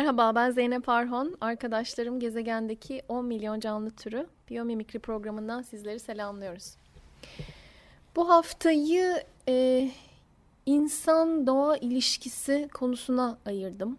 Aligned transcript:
Merhaba 0.00 0.34
ben 0.34 0.50
Zeynep 0.50 0.88
Arhon. 0.88 1.36
Arkadaşlarım 1.40 2.20
gezegendeki 2.20 3.02
10 3.08 3.24
milyon 3.24 3.60
canlı 3.60 3.90
türü 3.90 4.26
biyomimikri 4.50 4.98
programından 4.98 5.62
sizleri 5.62 6.00
selamlıyoruz. 6.00 6.74
Bu 8.16 8.28
haftayı 8.28 9.22
e, 9.48 9.90
insan-doğa 10.66 11.76
ilişkisi 11.76 12.68
konusuna 12.74 13.38
ayırdım. 13.46 13.98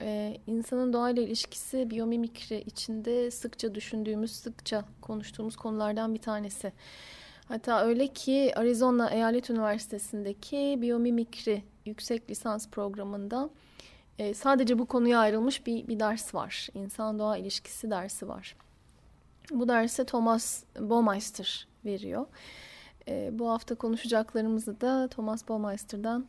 E, 0.00 0.36
insanın 0.46 0.92
doğayla 0.92 1.22
ilişkisi 1.22 1.90
biyomimikri 1.90 2.60
içinde 2.60 3.30
sıkça 3.30 3.74
düşündüğümüz, 3.74 4.32
sıkça 4.32 4.84
konuştuğumuz 5.00 5.56
konulardan 5.56 6.14
bir 6.14 6.22
tanesi. 6.22 6.72
Hatta 7.48 7.80
öyle 7.82 8.06
ki 8.06 8.52
Arizona 8.56 9.10
Eyalet 9.10 9.50
Üniversitesi'ndeki 9.50 10.78
biyomimikri 10.80 11.62
yüksek 11.84 12.30
lisans 12.30 12.68
programında 12.68 13.50
e, 14.18 14.34
sadece 14.34 14.78
bu 14.78 14.86
konuya 14.86 15.18
ayrılmış 15.18 15.66
bir, 15.66 15.88
bir 15.88 16.00
ders 16.00 16.34
var. 16.34 16.68
İnsan-doğa 16.74 17.36
ilişkisi 17.36 17.90
dersi 17.90 18.28
var. 18.28 18.56
Bu 19.50 19.68
dersi 19.68 20.04
Thomas 20.04 20.62
Baumeister 20.78 21.68
veriyor. 21.84 22.26
E, 23.08 23.30
bu 23.38 23.50
hafta 23.50 23.74
konuşacaklarımızı 23.74 24.80
da 24.80 25.08
Thomas 25.08 25.48
Baumeister'dan 25.48 26.26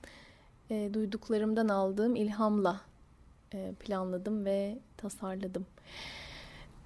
e, 0.69 0.89
duyduklarımdan 0.93 1.67
aldığım 1.67 2.15
ilhamla 2.15 2.81
e, 3.53 3.71
planladım 3.79 4.45
ve 4.45 4.77
tasarladım. 4.97 5.65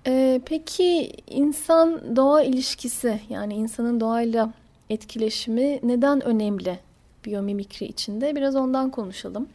E, 0.08 0.42
peki 0.46 1.12
insan-doğa 1.28 2.44
ilişkisi 2.44 3.22
yani 3.30 3.54
insanın 3.54 4.00
doğayla 4.00 4.54
etkileşimi 4.90 5.80
neden 5.84 6.24
önemli 6.24 6.80
biyomimikri 7.26 7.86
içinde? 7.86 8.36
Biraz 8.36 8.56
ondan 8.56 8.90
konuşalım. 8.90 9.50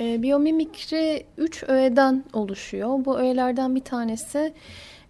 E, 0.00 0.22
biyomimikri 0.22 1.26
üç 1.38 1.64
öğeden 1.68 2.24
oluşuyor. 2.32 3.04
Bu 3.04 3.18
öğelerden 3.18 3.74
bir 3.74 3.80
tanesi 3.80 4.52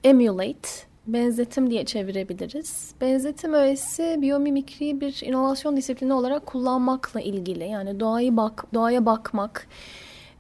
emulate, 0.05 0.69
benzetim 1.07 1.71
diye 1.71 1.85
çevirebiliriz. 1.85 2.95
Benzetim 3.01 3.53
öğesi 3.55 4.19
biyomimikriyi 4.21 5.01
bir 5.01 5.23
inovasyon 5.25 5.77
disiplini 5.77 6.13
olarak 6.13 6.47
kullanmakla 6.47 7.21
ilgili. 7.21 7.69
Yani 7.69 8.01
doğayı 8.01 8.37
bak, 8.37 8.65
doğaya 8.75 9.07
bakmak, 9.07 9.67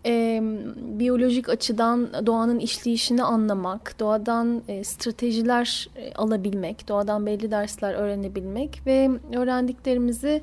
e, 0.06 0.41
biyolojik 0.77 1.48
açıdan 1.48 2.27
doğanın 2.27 2.58
işleyişini 2.58 3.22
anlamak, 3.22 4.00
doğadan 4.00 4.62
e, 4.69 4.84
stratejiler 4.84 5.89
e, 5.97 6.14
alabilmek, 6.14 6.89
doğadan 6.89 7.27
belli 7.27 7.50
dersler 7.50 7.94
öğrenebilmek 7.94 8.83
ve 8.86 9.11
öğrendiklerimizi 9.36 10.42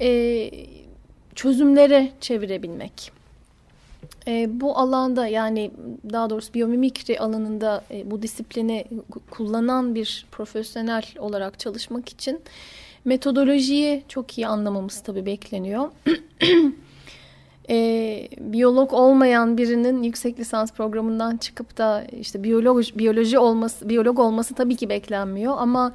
e, 0.00 0.50
çözümlere 1.34 2.10
çevirebilmek. 2.20 3.15
E, 4.28 4.60
bu 4.60 4.78
alanda 4.78 5.26
yani 5.26 5.70
daha 6.12 6.30
doğrusu 6.30 6.54
biyomimikri 6.54 7.20
alanında 7.20 7.84
e, 7.90 8.10
bu 8.10 8.22
disiplini 8.22 8.84
kullanan 9.30 9.94
bir 9.94 10.26
profesyonel 10.32 11.04
olarak 11.18 11.58
çalışmak 11.58 12.08
için 12.08 12.40
metodolojiyi 13.04 14.02
çok 14.08 14.38
iyi 14.38 14.46
anlamamız 14.46 15.00
tabii 15.00 15.26
bekleniyor. 15.26 15.88
e, 17.70 18.28
biyolog 18.40 18.92
olmayan 18.92 19.58
birinin 19.58 20.02
yüksek 20.02 20.40
lisans 20.40 20.72
programından 20.72 21.36
çıkıp 21.36 21.78
da 21.78 22.04
işte 22.20 22.44
biyolog 22.44 22.84
biyoloji 22.94 23.38
olması 23.38 23.88
biyolog 23.88 24.18
olması 24.18 24.54
tabii 24.54 24.76
ki 24.76 24.88
beklenmiyor 24.88 25.54
ama 25.58 25.92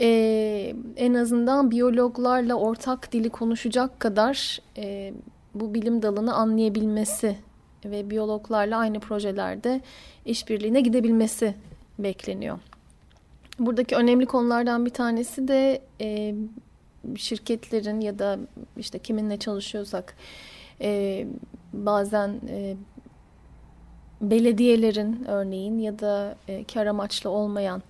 e, 0.00 0.74
en 0.96 1.14
azından 1.14 1.70
biyologlarla 1.70 2.54
ortak 2.54 3.12
dili 3.12 3.30
konuşacak 3.30 4.00
kadar 4.00 4.58
e, 4.76 5.12
bu 5.54 5.74
bilim 5.74 6.02
dalını 6.02 6.34
anlayabilmesi 6.34 7.36
ve 7.84 8.10
biyologlarla 8.10 8.78
aynı 8.78 9.00
projelerde 9.00 9.80
işbirliğine 10.24 10.80
gidebilmesi 10.80 11.54
bekleniyor. 11.98 12.58
Buradaki 13.58 13.96
önemli 13.96 14.26
konulardan 14.26 14.86
bir 14.86 14.90
tanesi 14.90 15.48
de 15.48 15.82
e, 16.00 16.34
şirketlerin 17.16 18.00
ya 18.00 18.18
da 18.18 18.38
işte 18.76 18.98
kiminle 18.98 19.38
çalışıyorsak 19.38 20.16
e, 20.80 21.26
bazen 21.72 22.40
e, 22.48 22.76
belediyelerin 24.20 25.24
örneğin 25.28 25.78
ya 25.78 25.98
da 25.98 26.36
e, 26.48 26.64
kar 26.64 26.86
amaçlı 26.86 27.30
olmayan 27.30 27.82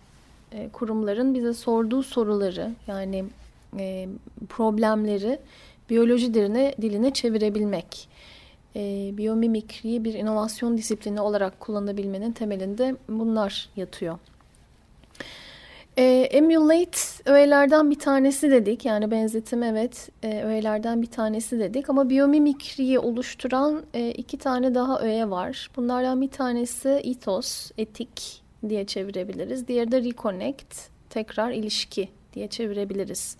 e, 0.52 0.68
kurumların 0.68 1.34
bize 1.34 1.52
sorduğu 1.52 2.02
soruları 2.02 2.70
yani 2.86 3.24
e, 3.78 4.08
problemleri 4.48 5.38
biyoloji 5.90 6.34
diline, 6.34 6.74
diline 6.82 7.12
çevirebilmek. 7.12 8.08
E, 8.76 9.10
biyomimikriyi 9.16 10.04
bir 10.04 10.14
inovasyon 10.14 10.76
disiplini 10.78 11.20
olarak 11.20 11.60
kullanabilmenin 11.60 12.32
temelinde 12.32 12.96
bunlar 13.08 13.68
yatıyor. 13.76 14.18
E, 15.96 16.04
emulate 16.30 16.98
öğelerden 17.26 17.90
bir 17.90 17.98
tanesi 17.98 18.50
dedik. 18.50 18.84
Yani 18.84 19.10
benzetim 19.10 19.62
evet 19.62 20.08
e, 20.22 20.42
öğelerden 20.42 21.02
bir 21.02 21.06
tanesi 21.06 21.58
dedik. 21.58 21.90
Ama 21.90 22.10
biyomimikriyi 22.10 22.98
oluşturan 22.98 23.82
e, 23.94 24.10
iki 24.10 24.38
tane 24.38 24.74
daha 24.74 25.00
öğe 25.00 25.30
var. 25.30 25.70
Bunlardan 25.76 26.20
bir 26.20 26.30
tanesi 26.30 26.88
ethos, 26.88 27.70
etik 27.78 28.42
diye 28.68 28.86
çevirebiliriz. 28.86 29.68
Diğeri 29.68 29.92
de 29.92 30.02
reconnect, 30.04 30.76
tekrar 31.10 31.50
ilişki 31.50 32.08
diye 32.34 32.48
çevirebiliriz. 32.48 33.36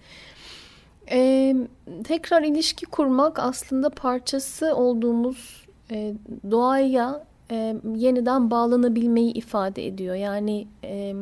Ee, 1.11 1.57
tekrar 2.05 2.43
ilişki 2.43 2.87
kurmak 2.87 3.39
aslında 3.39 3.91
parçası 3.91 4.77
olduğumuz 4.77 5.67
e, 5.91 6.15
doğaya 6.51 7.25
e, 7.51 7.77
yeniden 7.97 8.51
bağlanabilmeyi 8.51 9.33
ifade 9.33 9.87
ediyor. 9.87 10.15
Yani 10.15 10.67
e, 10.85 11.15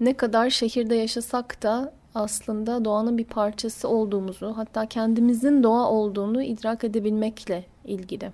ne 0.00 0.16
kadar 0.16 0.50
şehirde 0.50 0.94
yaşasak 0.94 1.62
da 1.62 1.92
aslında 2.14 2.84
doğanın 2.84 3.18
bir 3.18 3.24
parçası 3.24 3.88
olduğumuzu, 3.88 4.52
hatta 4.56 4.86
kendimizin 4.86 5.62
doğa 5.62 5.90
olduğunu 5.90 6.42
idrak 6.42 6.84
edebilmekle 6.84 7.64
ilgili. 7.84 8.32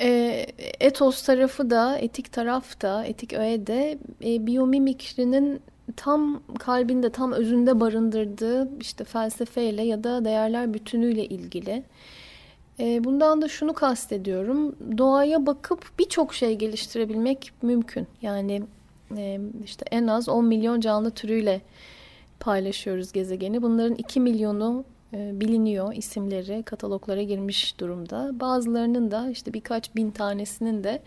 E, 0.00 0.06
etos 0.80 1.22
tarafı 1.22 1.70
da, 1.70 1.98
etik 1.98 2.32
taraf 2.32 2.80
da, 2.82 3.04
etik 3.04 3.32
öğe 3.32 3.66
de 3.66 3.98
e, 4.24 4.46
biyomimikrinin 4.46 5.60
tam 5.96 6.42
kalbinde, 6.58 7.10
tam 7.10 7.32
özünde 7.32 7.80
barındırdığı 7.80 8.68
işte 8.80 9.04
felsefeyle 9.04 9.82
ya 9.82 10.04
da 10.04 10.24
değerler 10.24 10.74
bütünüyle 10.74 11.26
ilgili. 11.26 11.82
E, 12.80 13.04
bundan 13.04 13.42
da 13.42 13.48
şunu 13.48 13.72
kastediyorum. 13.72 14.76
Doğaya 14.98 15.46
bakıp 15.46 15.98
birçok 15.98 16.34
şey 16.34 16.54
geliştirebilmek 16.54 17.52
mümkün. 17.62 18.06
Yani 18.22 18.62
e, 19.16 19.40
işte 19.64 19.84
en 19.90 20.06
az 20.06 20.28
10 20.28 20.44
milyon 20.44 20.80
canlı 20.80 21.10
türüyle 21.10 21.60
paylaşıyoruz 22.40 23.12
gezegeni. 23.12 23.62
Bunların 23.62 23.94
2 23.94 24.20
milyonu 24.20 24.84
e, 25.12 25.40
biliniyor 25.40 25.94
isimleri 25.94 26.62
kataloglara 26.62 27.22
girmiş 27.22 27.80
durumda. 27.80 28.30
Bazılarının 28.40 29.10
da 29.10 29.30
işte 29.30 29.52
birkaç 29.52 29.96
bin 29.96 30.10
tanesinin 30.10 30.84
de 30.84 31.02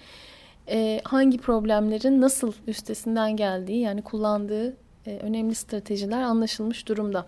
e, 0.70 1.02
hangi 1.04 1.38
problemlerin 1.38 2.22
nasıl 2.22 2.54
üstesinden 2.68 3.36
geldiği 3.36 3.80
yani 3.80 4.02
kullandığı 4.02 4.78
e, 5.06 5.18
önemli 5.18 5.56
stratejiler 5.56 6.22
anlaşılmış 6.22 6.88
durumda. 6.88 7.26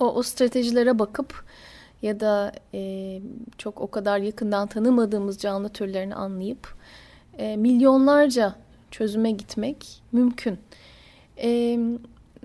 O, 0.00 0.14
o 0.14 0.22
stratejilere 0.22 0.98
bakıp 0.98 1.44
ya 2.02 2.20
da 2.20 2.52
e, 2.74 3.20
çok 3.58 3.80
o 3.80 3.90
kadar 3.90 4.18
yakından 4.18 4.66
tanımadığımız 4.66 5.38
canlı 5.38 5.68
türlerini 5.68 6.14
anlayıp 6.14 6.74
e, 7.38 7.56
milyonlarca 7.56 8.54
çözüme 8.90 9.30
gitmek 9.30 10.02
mümkün. 10.12 10.58
E, 11.42 11.78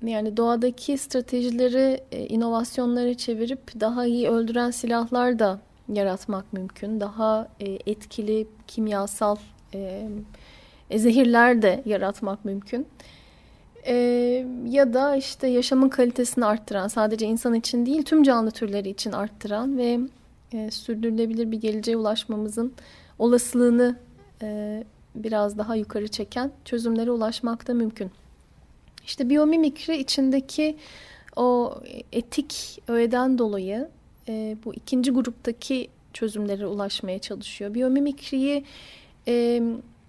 yani 0.03 0.37
doğadaki 0.37 0.97
stratejileri 0.97 2.01
e, 2.11 2.25
inovasyonlara 2.27 3.17
çevirip 3.17 3.79
daha 3.79 4.05
iyi 4.05 4.29
öldüren 4.29 4.71
silahlar 4.71 5.39
da 5.39 5.59
yaratmak 5.93 6.53
mümkün. 6.53 6.99
Daha 6.99 7.47
e, 7.59 7.79
etkili 7.85 8.47
kimyasal 8.67 9.35
e, 10.89 10.99
zehirler 10.99 11.61
de 11.61 11.83
yaratmak 11.85 12.45
mümkün. 12.45 12.87
E, 13.87 13.93
ya 14.69 14.93
da 14.93 15.15
işte 15.15 15.47
yaşamın 15.47 15.89
kalitesini 15.89 16.45
arttıran, 16.45 16.87
sadece 16.87 17.25
insan 17.25 17.53
için 17.53 17.85
değil 17.85 18.03
tüm 18.03 18.23
canlı 18.23 18.51
türleri 18.51 18.89
için 18.89 19.11
arttıran 19.11 19.77
ve 19.77 19.99
e, 20.53 20.71
sürdürülebilir 20.71 21.51
bir 21.51 21.61
geleceğe 21.61 21.97
ulaşmamızın 21.97 22.73
olasılığını 23.19 23.95
e, 24.41 24.83
biraz 25.15 25.57
daha 25.57 25.75
yukarı 25.75 26.07
çeken 26.07 26.51
çözümlere 26.65 27.11
ulaşmak 27.11 27.67
da 27.67 27.73
mümkün. 27.73 28.11
İşte 29.05 29.29
biyomimikri 29.29 29.97
içindeki 29.97 30.77
o 31.35 31.75
etik 32.11 32.81
öğeden 32.87 33.37
dolayı 33.37 33.87
e, 34.27 34.57
bu 34.65 34.73
ikinci 34.73 35.11
gruptaki 35.11 35.89
çözümlere 36.13 36.65
ulaşmaya 36.67 37.19
çalışıyor. 37.19 37.73
Biyomimikriyi 37.73 38.65
e, 39.27 39.63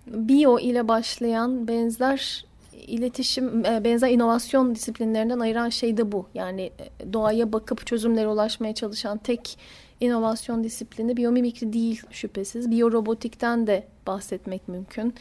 biyo 0.07 0.59
ile 0.59 0.89
başlayan 0.89 1.69
benzer 1.69 2.47
iletişim, 2.87 3.65
e, 3.65 3.85
benzer 3.85 4.11
inovasyon 4.11 4.75
disiplinlerinden 4.75 5.39
ayıran 5.39 5.69
şey 5.69 5.97
de 5.97 6.13
bu. 6.13 6.27
Yani 6.35 6.63
e, 6.63 7.13
doğaya 7.13 7.53
bakıp 7.53 7.87
çözümlere 7.87 8.29
ulaşmaya 8.29 8.75
çalışan 8.75 9.19
tek 9.19 9.59
inovasyon 10.01 10.65
disiplini 10.65 11.17
biyomimikri 11.17 11.73
değil 11.73 12.03
şüphesiz. 12.11 12.71
Biyorobotikten 12.71 13.67
de 13.67 13.85
bahsetmek 14.07 14.69
mümkün. 14.69 15.15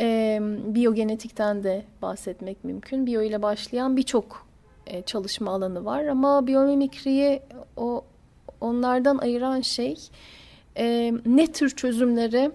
E, 0.00 0.38
biyogenetikten 0.66 1.64
de 1.64 1.84
bahsetmek 2.02 2.64
mümkün. 2.64 3.06
Biyo 3.06 3.22
ile 3.22 3.42
başlayan 3.42 3.96
birçok 3.96 4.46
e, 4.86 5.02
çalışma 5.02 5.50
alanı 5.50 5.84
var 5.84 6.04
ama 6.04 6.46
biyomimikriyi 6.46 7.42
o 7.76 8.04
onlardan 8.60 9.18
ayıran 9.18 9.60
şey 9.60 9.96
e, 10.76 11.12
ne 11.26 11.46
tür 11.46 11.70
çözümlere 11.70 12.52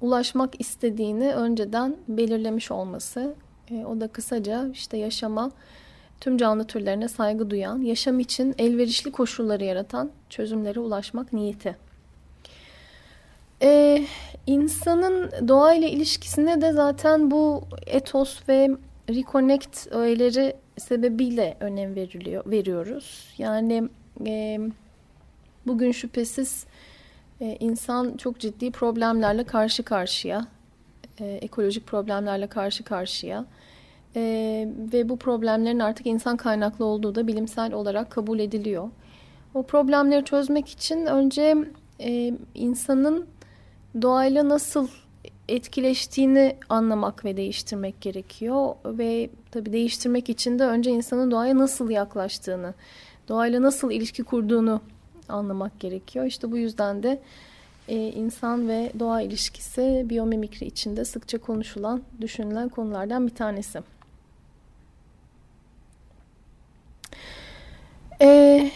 ulaşmak 0.00 0.60
istediğini 0.60 1.34
önceden 1.34 1.96
belirlemiş 2.08 2.70
olması. 2.70 3.34
E, 3.70 3.84
o 3.84 4.00
da 4.00 4.08
kısaca 4.08 4.68
işte 4.72 4.96
yaşama, 4.96 5.50
tüm 6.20 6.38
canlı 6.38 6.64
türlerine 6.64 7.08
saygı 7.08 7.50
duyan, 7.50 7.82
yaşam 7.82 8.20
için 8.20 8.54
elverişli 8.58 9.12
koşulları 9.12 9.64
yaratan 9.64 10.10
çözümlere 10.30 10.80
ulaşmak 10.80 11.32
niyeti. 11.32 11.76
Ee, 13.62 14.04
insanın 14.46 15.48
doğayla 15.48 15.88
ilişkisine 15.88 16.60
de 16.60 16.72
zaten 16.72 17.30
bu 17.30 17.64
etos 17.86 18.48
ve 18.48 18.70
reconnect 19.10 19.86
öğeleri 19.90 20.56
sebebiyle 20.78 21.56
önem 21.60 21.94
veriliyor, 21.94 22.50
veriyoruz. 22.50 23.34
Yani 23.38 23.88
e, 24.26 24.60
bugün 25.66 25.92
şüphesiz 25.92 26.66
e, 27.40 27.56
insan 27.60 28.16
çok 28.16 28.38
ciddi 28.40 28.70
problemlerle 28.70 29.44
karşı 29.44 29.82
karşıya, 29.82 30.46
e, 31.20 31.24
ekolojik 31.24 31.86
problemlerle 31.86 32.46
karşı 32.46 32.84
karşıya 32.84 33.44
e, 34.16 34.22
ve 34.92 35.08
bu 35.08 35.16
problemlerin 35.16 35.78
artık 35.78 36.06
insan 36.06 36.36
kaynaklı 36.36 36.84
olduğu 36.84 37.14
da 37.14 37.26
bilimsel 37.26 37.72
olarak 37.72 38.10
kabul 38.10 38.38
ediliyor. 38.38 38.90
O 39.54 39.62
problemleri 39.62 40.24
çözmek 40.24 40.68
için 40.68 41.06
önce 41.06 41.56
e, 42.00 42.34
insanın 42.54 43.26
doğayla 44.02 44.48
nasıl 44.48 44.88
etkileştiğini 45.48 46.56
anlamak 46.68 47.24
ve 47.24 47.36
değiştirmek 47.36 48.00
gerekiyor 48.00 48.74
ve 48.84 49.30
tabii 49.50 49.72
değiştirmek 49.72 50.30
için 50.30 50.58
de 50.58 50.64
önce 50.64 50.90
insanın 50.90 51.30
doğaya 51.30 51.58
nasıl 51.58 51.90
yaklaştığını, 51.90 52.74
doğayla 53.28 53.62
nasıl 53.62 53.90
ilişki 53.90 54.22
kurduğunu 54.22 54.80
anlamak 55.28 55.80
gerekiyor. 55.80 56.26
İşte 56.26 56.50
bu 56.52 56.58
yüzden 56.58 57.02
de 57.02 57.20
e, 57.88 57.96
insan 57.96 58.68
ve 58.68 58.92
doğa 58.98 59.20
ilişkisi 59.20 60.06
biyomimikri 60.08 60.66
içinde 60.66 61.04
sıkça 61.04 61.38
konuşulan, 61.38 62.02
düşünülen 62.20 62.68
konulardan 62.68 63.26
bir 63.26 63.34
tanesi. 63.34 63.82
E, 68.20 68.70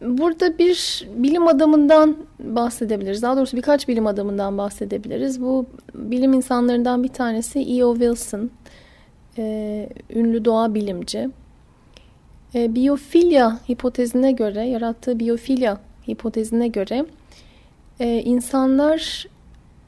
burada 0.00 0.58
bir 0.58 1.08
bilim 1.14 1.48
adamından 1.48 2.16
bahsedebiliriz. 2.40 3.22
Daha 3.22 3.36
doğrusu 3.36 3.56
birkaç 3.56 3.88
bilim 3.88 4.06
adamından 4.06 4.58
bahsedebiliriz. 4.58 5.42
Bu 5.42 5.66
bilim 5.94 6.32
insanlarından 6.32 7.04
bir 7.04 7.08
tanesi 7.08 7.58
E.O. 7.60 7.94
Wilson, 7.94 8.50
e, 9.38 9.88
ünlü 10.10 10.44
doğa 10.44 10.74
bilimci. 10.74 11.30
E, 12.54 12.74
biyofilya 12.74 13.58
hipotezine 13.68 14.32
göre, 14.32 14.64
yarattığı 14.64 15.18
biyofilya 15.18 15.80
hipotezine 16.08 16.68
göre 16.68 17.06
e, 18.00 18.22
insanlar 18.22 19.26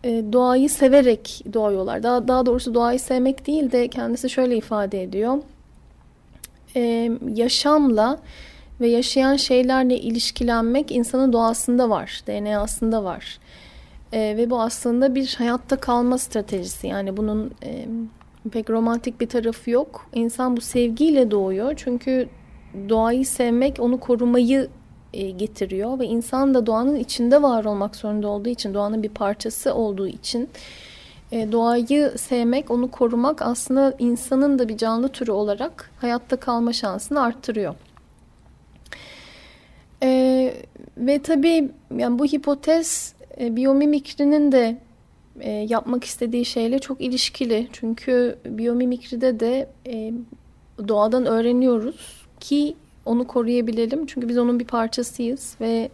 e, 0.04 0.24
doğayı 0.32 0.70
severek 0.70 1.44
doğuyorlar. 1.52 2.02
Daha, 2.02 2.28
daha 2.28 2.46
doğrusu 2.46 2.74
doğayı 2.74 3.00
sevmek 3.00 3.46
değil 3.46 3.72
de 3.72 3.88
kendisi 3.88 4.30
şöyle 4.30 4.56
ifade 4.56 5.02
ediyor. 5.02 5.38
E, 6.76 7.10
yaşamla 7.34 8.18
ve 8.80 8.88
yaşayan 8.88 9.36
şeylerle 9.36 9.98
ilişkilenmek 9.98 10.92
insanın 10.92 11.32
doğasında 11.32 11.90
var, 11.90 12.22
DNA'sında 12.26 13.04
var. 13.04 13.38
E, 14.12 14.18
ve 14.36 14.50
bu 14.50 14.60
aslında 14.60 15.14
bir 15.14 15.34
hayatta 15.38 15.76
kalma 15.76 16.18
stratejisi. 16.18 16.86
Yani 16.86 17.16
bunun 17.16 17.50
e, 17.64 17.86
pek 18.52 18.70
romantik 18.70 19.20
bir 19.20 19.28
tarafı 19.28 19.70
yok. 19.70 20.06
İnsan 20.14 20.56
bu 20.56 20.60
sevgiyle 20.60 21.30
doğuyor. 21.30 21.74
Çünkü 21.76 22.28
doğayı 22.88 23.26
sevmek 23.26 23.80
onu 23.80 24.00
korumayı 24.00 24.68
e, 25.12 25.30
getiriyor 25.30 25.98
ve 25.98 26.06
insan 26.06 26.54
da 26.54 26.66
doğanın 26.66 26.96
içinde 26.96 27.42
var 27.42 27.64
olmak 27.64 27.96
zorunda 27.96 28.28
olduğu 28.28 28.48
için, 28.48 28.74
doğanın 28.74 29.02
bir 29.02 29.08
parçası 29.08 29.74
olduğu 29.74 30.08
için 30.08 30.48
e, 31.32 31.52
doğayı 31.52 32.12
sevmek, 32.16 32.70
onu 32.70 32.90
korumak 32.90 33.42
aslında 33.42 33.94
insanın 33.98 34.58
da 34.58 34.68
bir 34.68 34.76
canlı 34.76 35.08
türü 35.08 35.30
olarak 35.30 35.90
hayatta 36.00 36.36
kalma 36.36 36.72
şansını 36.72 37.22
arttırıyor. 37.22 37.74
E, 40.02 40.54
ve 40.96 41.22
tabii 41.22 41.70
yani 41.96 42.18
bu 42.18 42.24
hipotez 42.24 43.14
e, 43.40 43.56
biyomimikrinin 43.56 44.52
de 44.52 44.78
e, 45.40 45.50
yapmak 45.50 46.04
istediği 46.04 46.44
şeyle 46.44 46.78
çok 46.78 47.00
ilişkili. 47.00 47.68
Çünkü 47.72 48.38
biyomimikride 48.44 49.40
de 49.40 49.68
e, 49.86 50.12
doğadan 50.88 51.26
öğreniyoruz 51.26 52.19
ki 52.40 52.76
onu 53.04 53.26
koruyabilelim. 53.26 54.06
Çünkü 54.06 54.28
biz 54.28 54.38
onun 54.38 54.60
bir 54.60 54.64
parçasıyız 54.64 55.56
ve 55.60 55.90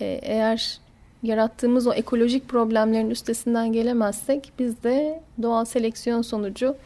e, 0.00 0.20
eğer 0.22 0.78
yarattığımız 1.22 1.86
o 1.86 1.92
ekolojik 1.92 2.48
problemlerin 2.48 3.10
üstesinden 3.10 3.72
gelemezsek 3.72 4.52
biz 4.58 4.82
de 4.82 5.20
doğal 5.42 5.64
seleksiyon 5.64 6.22
sonucu 6.22 6.76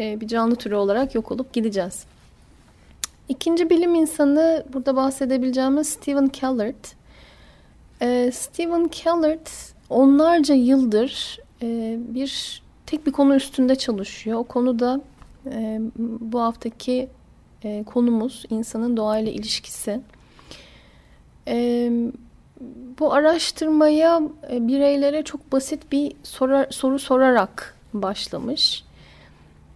e, 0.00 0.20
bir 0.20 0.28
canlı 0.28 0.56
türü 0.56 0.74
olarak 0.74 1.14
yok 1.14 1.32
olup 1.32 1.52
gideceğiz. 1.52 2.04
İkinci 3.28 3.70
bilim 3.70 3.94
insanı 3.94 4.64
burada 4.72 4.96
bahsedebileceğimiz 4.96 5.88
Stephen 5.88 6.28
Kellert. 6.28 6.94
E, 8.02 8.30
Stephen 8.32 8.88
Kellert 8.88 9.50
onlarca 9.90 10.54
yıldır 10.54 11.38
bir 12.14 12.62
tek 12.86 13.06
bir 13.06 13.12
konu 13.12 13.34
üstünde 13.34 13.76
çalışıyor. 13.76 14.38
O 14.38 14.44
konu 14.44 14.78
da 14.78 15.00
bu 15.98 16.40
haftaki 16.40 17.08
e, 17.64 17.84
konumuz 17.84 18.44
insanın 18.50 18.96
doğayla 18.96 19.32
ilişkisi. 19.32 20.00
E, 21.48 21.90
bu 22.98 23.12
araştırmaya 23.12 24.22
e, 24.52 24.68
bireylere 24.68 25.22
çok 25.22 25.52
basit 25.52 25.92
bir 25.92 26.12
sorar, 26.22 26.66
soru 26.70 26.98
sorarak 26.98 27.74
başlamış. 27.94 28.84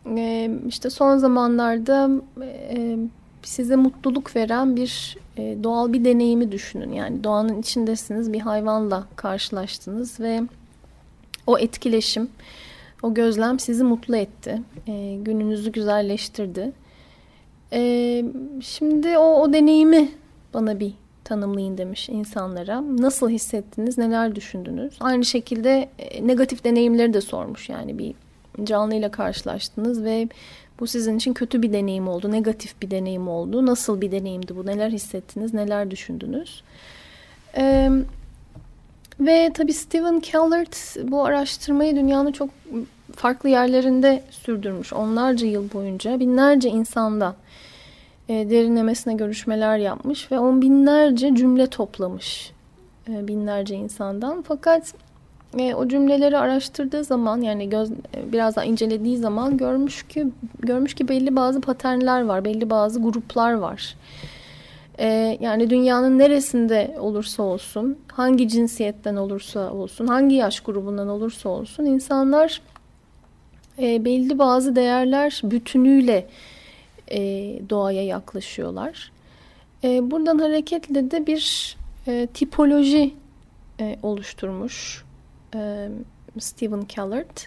E, 0.07 0.51
işte 0.69 0.91
son 0.91 1.17
zamanlarda 1.17 2.11
e, 2.43 2.99
size 3.43 3.77
mutluluk 3.77 4.37
veren 4.37 4.77
bir 4.77 5.17
e, 5.37 5.57
doğal 5.63 5.93
bir 5.93 6.05
deneyimi 6.05 6.53
düşünün. 6.53 6.93
Yani 6.93 7.25
doğanın 7.25 7.61
içindesiniz, 7.61 8.33
bir 8.33 8.41
hayvanla 8.41 9.07
karşılaştınız 9.17 10.21
ve 10.21 10.43
o 11.47 11.59
etkileşim, 11.59 12.31
o 13.03 13.15
gözlem 13.15 13.59
sizi 13.59 13.85
mutlu 13.85 14.17
etti. 14.17 14.63
E, 14.87 15.17
gününüzü 15.23 15.73
güzelleştirdi. 15.73 16.73
E, 17.73 18.25
şimdi 18.61 19.19
o, 19.19 19.43
o 19.43 19.53
deneyimi 19.53 20.09
bana 20.55 20.81
bir 20.81 20.93
tanımlayın 21.25 21.79
demiş 21.79 22.09
insanlara. 22.09 22.83
Nasıl 22.99 23.31
hissettiniz, 23.31 23.99
neler 23.99 24.35
düşündünüz? 24.35 24.95
Aynı 25.01 25.25
şekilde 25.25 25.89
negatif 26.23 26.65
deneyimleri 26.65 27.15
de 27.15 27.21
sormuş. 27.21 27.69
Yani 27.69 27.99
bir 27.99 28.15
canlıyla 28.65 29.11
karşılaştınız 29.11 30.05
ve 30.05 30.29
bu 30.81 30.87
sizin 30.87 31.17
için 31.17 31.33
kötü 31.33 31.63
bir 31.63 31.73
deneyim 31.73 32.09
oldu, 32.09 32.33
negatif 32.33 32.83
bir 32.83 32.91
deneyim 32.91 33.29
oldu. 33.29 33.67
Nasıl 33.67 34.01
bir 34.01 34.13
deneyimdi 34.13 34.57
bu? 34.57 34.67
Neler 34.67 34.91
hissettiniz, 34.91 35.55
neler 35.55 35.91
düşündünüz? 35.91 36.63
Ee, 37.57 37.91
ve 39.21 39.51
tabii 39.55 39.73
Stephen 39.73 40.21
Kellert 40.21 40.97
bu 41.03 41.25
araştırmayı 41.25 41.97
dünyanın 41.97 42.33
çok 42.33 42.51
farklı 43.17 43.49
yerlerinde 43.49 44.23
sürdürmüş. 44.31 44.93
Onlarca 44.93 45.47
yıl 45.47 45.73
boyunca 45.73 46.21
binlerce 46.21 46.69
insanda 46.69 47.37
e, 48.29 48.51
derinlemesine 48.51 49.15
görüşmeler 49.15 49.79
yapmış 49.79 50.33
ve 50.33 50.39
on 50.39 50.63
binlerce 50.63 51.35
cümle 51.35 51.67
toplamış 51.67 52.53
e, 53.09 53.29
binlerce 53.29 53.75
insandan. 53.75 54.43
Fakat 54.43 54.95
e, 55.59 55.75
o 55.75 55.89
cümleleri 55.89 56.39
araştırdığı 56.39 57.05
zaman 57.05 57.41
yani 57.41 57.69
göz 57.69 57.91
e, 57.91 58.33
biraz 58.33 58.57
daha 58.57 58.65
incelediği 58.65 59.17
zaman 59.17 59.57
görmüş 59.57 60.03
ki 60.03 60.27
görmüş 60.59 60.95
ki 60.95 61.09
belli 61.09 61.37
bazı 61.37 61.61
paternler 61.61 62.25
var, 62.25 62.45
belli 62.45 62.71
bazı 62.71 63.03
gruplar 63.03 63.53
var. 63.53 63.97
E, 64.99 65.39
yani 65.41 65.71
dünyanın 65.71 66.19
neresinde 66.19 66.97
olursa 67.01 67.43
olsun, 67.43 67.99
hangi 68.13 68.49
cinsiyetten 68.49 69.17
olursa 69.17 69.73
olsun, 69.73 70.07
hangi 70.07 70.35
yaş 70.35 70.61
grubundan 70.61 71.09
olursa 71.09 71.49
olsun 71.49 71.85
insanlar 71.85 72.61
e, 73.79 74.05
belli 74.05 74.39
bazı 74.39 74.77
değerler 74.77 75.41
bütünüyle 75.45 76.27
e, 77.13 77.21
doğaya 77.71 78.05
yaklaşıyorlar. 78.05 79.13
E, 79.85 80.11
buradan 80.11 80.39
hareketle 80.39 81.11
de 81.11 81.27
bir 81.27 81.77
e, 82.07 82.29
tipoloji 82.35 83.15
e, 83.81 83.99
oluşturmuş 84.03 85.05
e, 85.55 85.89
Stephen 86.39 86.87
Callard. 86.97 87.39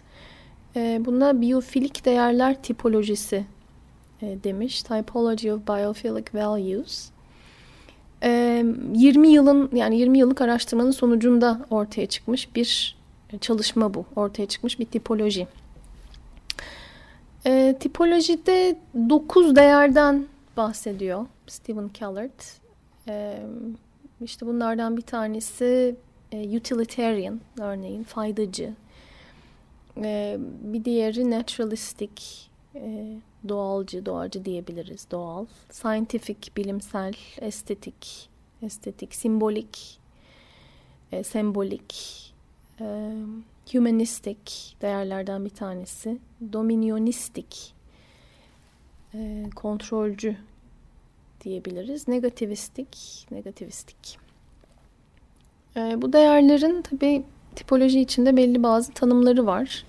E, 0.76 1.02
buna 1.06 1.42
biyofilik 1.42 2.06
değerler 2.06 2.64
tipolojisi 2.64 3.46
e, 4.22 4.38
demiş. 4.44 4.84
Typology 4.84 5.52
of 5.52 5.68
Biophilic 5.68 6.26
Values. 6.34 7.10
E, 8.24 8.64
20 8.94 9.28
yılın 9.28 9.70
yani 9.74 10.00
20 10.00 10.18
yıllık 10.18 10.42
araştırmanın 10.42 10.92
sonucunda 10.92 11.66
ortaya 11.70 12.06
çıkmış 12.06 12.56
bir 12.56 12.96
çalışma 13.42 13.94
bu. 13.94 14.06
Ortaya 14.16 14.46
çıkmış 14.46 14.80
bir 14.80 14.86
tipoloji. 14.86 15.48
E, 17.46 17.76
tipolojide 17.80 18.76
9 19.10 19.56
değerden 19.56 20.28
bahsediyor 20.58 21.26
Stephen 21.48 21.90
Callard. 22.00 22.42
E, 23.08 23.40
işte 24.22 24.46
bunlardan 24.46 24.98
bir 24.98 25.02
tanesi 25.02 25.96
e, 26.32 26.58
utilitarian 26.58 27.42
örneğin 27.60 28.04
faydacı. 28.04 28.74
E, 29.98 30.38
bir 30.62 30.86
diğeri 30.86 31.32
naturalistic 31.32 32.24
e, 32.76 33.16
doğalcı, 33.50 34.06
doğacı 34.06 34.46
diyebiliriz 34.46 35.08
doğal. 35.12 35.46
Scientific, 35.72 36.40
bilimsel, 36.58 37.14
estetik, 37.42 38.30
estetik, 38.62 39.16
simbolik, 39.16 40.00
e, 41.12 41.24
sembolik, 41.24 41.96
e, 42.82 43.12
humanistic 43.74 44.38
değerlerden 44.82 45.46
bir 45.46 45.50
tanesi. 45.50 46.18
Dominionistik, 46.54 47.74
e, 49.14 49.44
kontrolcü 49.56 50.36
diyebiliriz. 51.44 52.08
Negativistik, 52.08 52.98
negativistik. 53.32 54.18
E, 55.76 56.02
bu 56.02 56.14
değerlerin 56.14 56.82
tabi 56.82 57.24
tipoloji 57.56 58.02
içinde 58.02 58.38
belli 58.38 58.64
bazı 58.64 58.92
tanımları 58.92 59.46
var. 59.46 59.86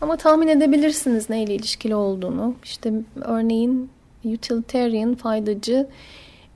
Ama 0.00 0.16
tahmin 0.16 0.48
edebilirsiniz 0.48 1.30
neyle 1.30 1.54
ilişkili 1.54 1.94
olduğunu. 1.94 2.54
İşte 2.64 2.92
örneğin 3.20 3.90
utilitarian, 4.24 5.14
faydacı, 5.14 5.86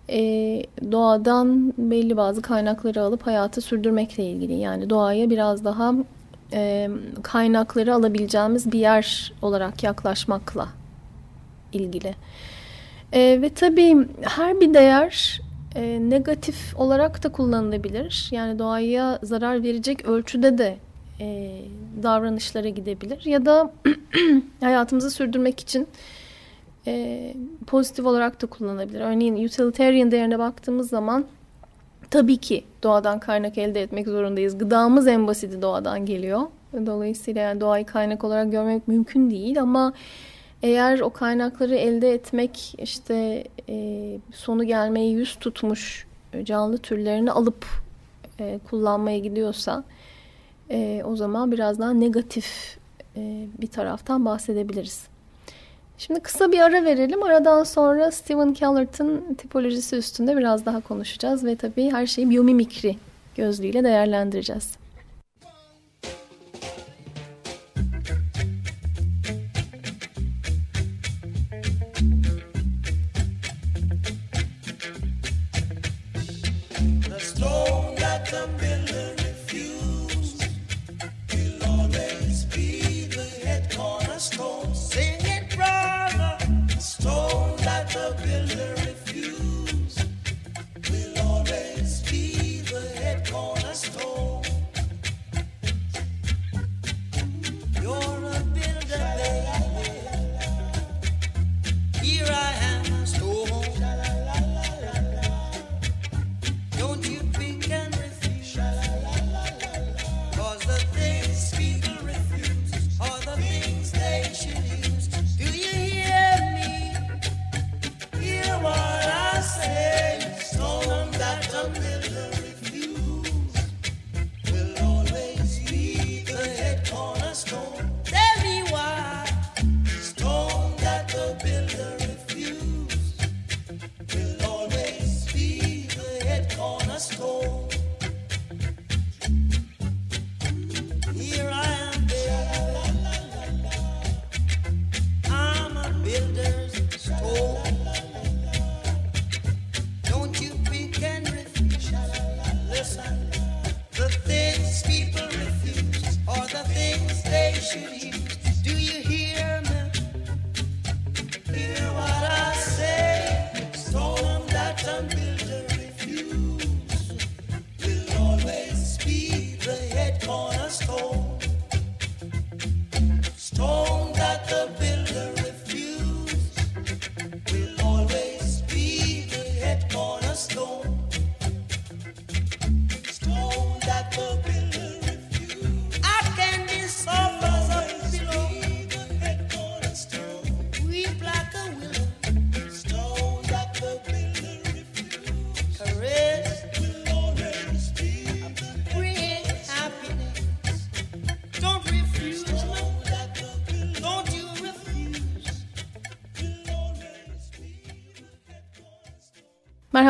e, 0.09 0.19
doğadan 0.93 1.73
belli 1.79 2.17
bazı 2.17 2.43
kaynakları 2.43 3.02
alıp 3.02 3.26
hayatı 3.26 3.61
sürdürmekle 3.61 4.25
ilgili. 4.25 4.55
Yani 4.55 4.90
doğaya 4.90 5.31
biraz 5.31 5.64
daha 5.64 5.95
e, 6.52 6.90
kaynakları 7.23 7.95
alabileceğimiz 7.95 8.73
bir 8.73 8.78
yer 8.78 9.33
olarak 9.42 9.83
yaklaşmakla 9.83 10.69
ilgili. 11.73 12.14
E, 13.12 13.38
ve 13.42 13.49
tabii 13.54 14.09
her 14.23 14.61
bir 14.61 14.75
değer 14.75 15.40
e, 15.75 16.11
negatif 16.11 16.76
olarak 16.76 17.25
da 17.25 17.33
kullanılabilir. 17.33 18.28
Yani 18.30 18.59
doğaya 18.59 19.19
zarar 19.23 19.62
verecek 19.62 20.04
ölçüde 20.04 20.59
de 20.59 20.76
e, 21.21 21.59
davranışlara 22.02 22.69
gidebilir. 22.69 23.25
Ya 23.25 23.47
da 23.47 23.73
hayatımızı 24.61 25.11
sürdürmek 25.11 25.61
için 25.61 25.88
e, 26.87 27.35
pozitif 27.66 28.07
olarak 28.07 28.42
da 28.42 28.47
kullanılabilir. 28.47 29.00
Örneğin 29.00 29.45
utilitarian 29.45 30.11
değerine 30.11 30.38
baktığımız 30.38 30.88
zaman 30.88 31.25
tabii 32.11 32.37
ki 32.37 32.64
doğadan 32.83 33.21
kaynak 33.21 33.59
elde 33.59 33.83
etmek 33.83 34.09
zorundayız. 34.09 34.59
Gıdamız 34.59 35.07
en 35.07 35.26
basiti 35.26 35.62
doğadan 35.62 36.07
geliyor. 36.07 36.40
Dolayısıyla 36.87 37.40
yani 37.40 37.61
doğayı 37.61 37.87
kaynak 37.87 38.25
olarak 38.25 38.52
görmek 38.52 38.88
mümkün 38.88 39.31
değil 39.31 39.61
ama 39.61 39.93
eğer 40.62 41.00
o 41.00 41.11
kaynakları 41.11 41.75
elde 41.75 42.14
etmek 42.14 42.75
işte 42.79 43.45
e, 43.69 44.19
sonu 44.33 44.64
gelmeye 44.64 45.11
yüz 45.11 45.37
tutmuş 45.37 46.07
canlı 46.43 46.79
türlerini 46.79 47.33
alıp 47.33 47.67
e, 48.40 48.61
kullanmaya 48.71 49.19
gidiyorsa 49.19 49.85
e, 50.71 51.02
o 51.07 51.17
zaman 51.17 51.52
biraz 51.52 51.79
daha 51.79 51.90
negatif 51.90 52.79
e, 53.17 53.47
bir 53.61 53.67
taraftan 53.67 54.25
bahsedebiliriz. 54.25 55.10
Şimdi 56.00 56.21
kısa 56.21 56.52
bir 56.52 56.61
ara 56.61 56.85
verelim. 56.85 57.23
Aradan 57.23 57.64
sonra 57.64 58.11
Steven 58.11 58.54
Kellert'ın 58.54 59.35
tipolojisi 59.35 59.97
üstünde 59.97 60.37
biraz 60.37 60.66
daha 60.66 60.80
konuşacağız 60.80 61.45
ve 61.45 61.57
tabii 61.57 61.90
her 61.90 62.07
şeyi 62.07 62.30
biyomimikri 62.30 62.97
gözlüğüyle 63.37 63.85
değerlendireceğiz. 63.85 64.73
The 77.09 77.21
slow 77.21 77.95
got 77.97 78.26
the 78.30 78.70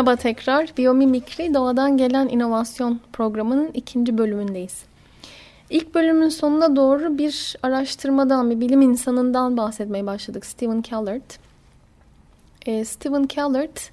Merhaba 0.01 0.17
tekrar. 0.17 0.73
Biyomimikri 0.77 1.55
Doğadan 1.55 1.97
Gelen 1.97 2.29
İnovasyon 2.29 3.01
programının 3.13 3.71
ikinci 3.75 4.19
bölümündeyiz. 4.19 4.83
İlk 5.71 5.95
bölümün 5.95 6.29
sonuna 6.29 6.77
doğru 6.77 7.19
bir 7.19 7.57
araştırmadan, 7.63 8.51
bir 8.51 8.61
bilim 8.61 8.83
insanından 8.83 9.57
bahsetmeye 9.57 10.07
başladık. 10.07 10.47
Stephen 10.47 10.83
Callert. 10.83 11.39
Ee, 12.67 12.85
Stephen 12.85 13.27
Callert, 13.35 13.91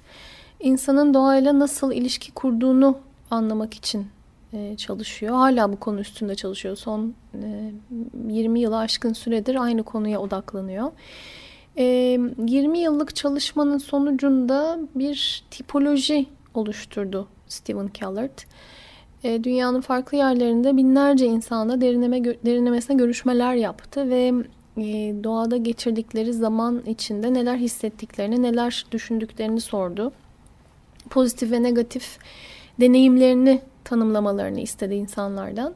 insanın 0.60 1.14
doğayla 1.14 1.58
nasıl 1.58 1.92
ilişki 1.92 2.32
kurduğunu 2.32 2.98
anlamak 3.30 3.74
için 3.74 4.06
e, 4.52 4.76
çalışıyor. 4.76 5.34
Hala 5.34 5.72
bu 5.72 5.80
konu 5.80 6.00
üstünde 6.00 6.34
çalışıyor. 6.34 6.76
Son 6.76 7.14
e, 7.34 7.72
20 8.28 8.60
yılı 8.60 8.78
aşkın 8.78 9.12
süredir 9.12 9.62
aynı 9.62 9.82
konuya 9.82 10.20
odaklanıyor. 10.20 10.92
20 11.78 12.78
yıllık 12.78 13.16
çalışmanın 13.16 13.78
sonucunda 13.78 14.78
bir 14.94 15.44
tipoloji 15.50 16.26
oluşturdu 16.54 17.28
Stephen 17.48 17.90
Callert. 17.94 18.46
Dünyanın 19.24 19.80
farklı 19.80 20.16
yerlerinde 20.16 20.76
binlerce 20.76 21.26
insana 21.26 21.80
derinleme, 21.80 22.24
derinlemesine 22.24 22.96
görüşmeler 22.96 23.54
yaptı 23.54 24.10
ve 24.10 24.32
doğada 25.24 25.56
geçirdikleri 25.56 26.32
zaman 26.32 26.82
içinde 26.86 27.34
neler 27.34 27.56
hissettiklerini, 27.56 28.42
neler 28.42 28.86
düşündüklerini 28.92 29.60
sordu. 29.60 30.12
Pozitif 31.10 31.52
ve 31.52 31.62
negatif 31.62 32.18
deneyimlerini 32.80 33.60
tanımlamalarını 33.84 34.60
istedi 34.60 34.94
insanlardan. 34.94 35.74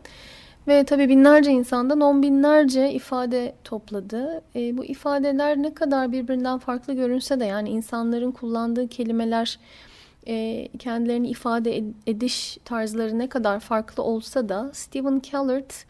Ve 0.69 0.85
tabii 0.85 1.09
binlerce 1.09 1.50
insandan 1.50 2.00
on 2.00 2.23
binlerce 2.23 2.92
ifade 2.92 3.54
topladı. 3.64 4.42
E, 4.57 4.76
bu 4.78 4.85
ifadeler 4.85 5.57
ne 5.57 5.75
kadar 5.75 6.12
birbirinden 6.12 6.59
farklı 6.59 6.95
görünse 6.95 7.40
de 7.40 7.45
yani 7.45 7.69
insanların 7.69 8.31
kullandığı 8.31 8.88
kelimeler 8.88 9.59
e, 10.26 10.69
kendilerini 10.78 11.28
ifade 11.28 11.85
ediş 12.07 12.59
tarzları 12.64 13.19
ne 13.19 13.28
kadar 13.28 13.61
farklı 13.61 14.02
olsa 14.02 14.49
da 14.49 14.71
Stephen 14.73 15.23
Callert 15.31 15.85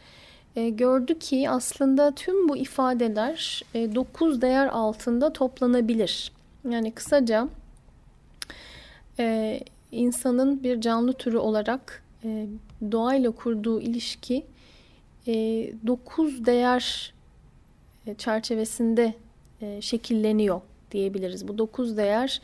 e, 0.57 0.69
gördü 0.69 1.19
ki 1.19 1.51
aslında 1.51 2.11
tüm 2.11 2.49
bu 2.49 2.57
ifadeler 2.57 3.63
e, 3.75 3.95
dokuz 3.95 4.43
değer 4.43 4.67
altında 4.67 5.33
toplanabilir. 5.33 6.33
Yani 6.71 6.93
kısaca 6.93 7.49
e, 9.19 9.61
insanın 9.93 10.63
bir 10.63 10.81
canlı 10.81 11.13
türü 11.13 11.39
olarak 11.39 12.03
e, 12.25 12.47
doğayla 12.93 13.31
kurduğu 13.31 13.81
ilişki 13.81 14.45
e, 15.27 15.33
dokuz 15.87 16.47
değer 16.47 17.15
çerçevesinde 18.19 19.15
e, 19.61 19.81
şekilleniyor 19.81 20.61
diyebiliriz. 20.91 21.49
Bu 21.49 21.59
dokuz 21.59 21.97
değer 21.97 22.41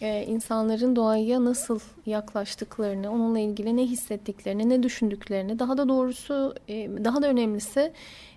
e, 0.00 0.24
insanların 0.24 0.96
doğaya 0.96 1.44
nasıl 1.44 1.80
yaklaştıklarını, 2.06 3.12
onunla 3.12 3.38
ilgili 3.38 3.76
ne 3.76 3.82
hissettiklerini, 3.82 4.68
ne 4.68 4.82
düşündüklerini, 4.82 5.58
daha 5.58 5.78
da 5.78 5.88
doğrusu 5.88 6.54
e, 6.68 6.74
daha 7.04 7.22
da 7.22 7.28
önemlisi 7.28 7.92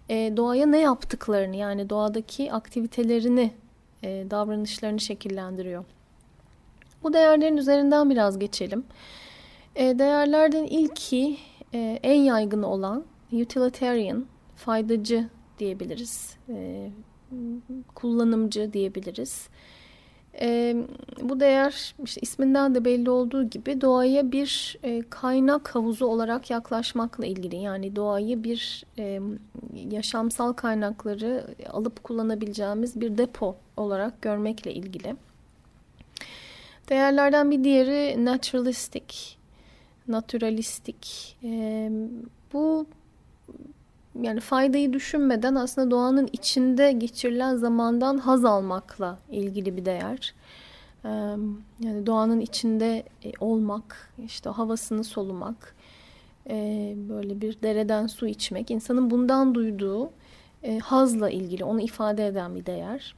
e, 0.09 0.33
doğaya 0.37 0.65
ne 0.65 0.79
yaptıklarını 0.79 1.55
yani 1.55 1.89
doğadaki 1.89 2.51
aktivitelerini, 2.51 3.51
e, 4.03 4.25
davranışlarını 4.29 4.99
şekillendiriyor. 4.99 5.85
Bu 7.03 7.13
değerlerin 7.13 7.57
üzerinden 7.57 8.09
biraz 8.09 8.39
geçelim. 8.39 8.83
E, 9.75 9.99
değerlerden 9.99 10.63
ilki 10.63 11.37
e, 11.73 11.99
en 12.03 12.21
yaygın 12.21 12.63
olan 12.63 13.03
utilitarian, 13.31 14.25
faydacı 14.55 15.29
diyebiliriz. 15.59 16.37
E, 16.49 16.89
kullanımcı 17.95 18.73
diyebiliriz. 18.73 19.49
E, 20.41 20.75
bu 21.21 21.39
değer 21.39 21.95
işte 22.03 22.21
isminden 22.21 22.75
de 22.75 22.85
belli 22.85 23.09
olduğu 23.09 23.49
gibi 23.49 23.81
doğaya 23.81 24.31
bir 24.31 24.77
e, 24.83 25.01
kaynak 25.09 25.75
havuzu 25.75 26.05
olarak 26.05 26.49
yaklaşmakla 26.49 27.25
ilgili. 27.25 27.55
Yani 27.55 27.95
doğayı 27.95 28.43
bir 28.43 28.85
e, 28.97 29.21
yaşamsal 29.91 30.53
kaynakları 30.53 31.47
alıp 31.69 32.03
kullanabileceğimiz 32.03 33.01
bir 33.01 33.17
depo 33.17 33.55
olarak 33.77 34.21
görmekle 34.21 34.73
ilgili. 34.73 35.15
Değerlerden 36.89 37.51
bir 37.51 37.63
diğeri 37.63 38.25
naturalistic, 38.25 39.15
naturalistik. 40.07 41.37
E, 41.43 41.91
bu 42.53 42.85
yani 44.21 44.39
faydayı 44.39 44.93
düşünmeden 44.93 45.55
aslında 45.55 45.91
doğanın 45.91 46.29
içinde 46.33 46.91
geçirilen 46.91 47.55
zamandan 47.55 48.17
haz 48.17 48.45
almakla 48.45 49.19
ilgili 49.31 49.77
bir 49.77 49.85
değer. 49.85 50.33
Yani 51.79 52.05
doğanın 52.05 52.39
içinde 52.39 53.03
e, 53.25 53.31
olmak, 53.39 54.13
işte 54.25 54.49
havasını 54.49 55.03
solumak, 55.03 55.75
e, 56.49 56.93
böyle 57.09 57.41
bir 57.41 57.61
dereden 57.61 58.07
su 58.07 58.27
içmek, 58.27 58.71
insanın 58.71 59.09
bundan 59.09 59.55
duyduğu 59.55 60.11
e, 60.63 60.79
hazla 60.79 61.29
ilgili, 61.29 61.63
onu 61.63 61.81
ifade 61.81 62.27
eden 62.27 62.55
bir 62.55 62.65
değer. 62.65 63.15